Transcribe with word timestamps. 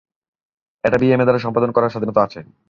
এটা 0.83 0.97
বিএমএ 1.01 1.25
দ্বারা 1.25 1.43
সম্পাদনা 1.45 1.73
করার 1.73 1.91
স্বাধীনতা 1.93 2.21
আছে। 2.23 2.39